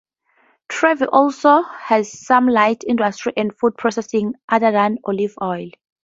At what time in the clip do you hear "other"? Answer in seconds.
4.49-4.71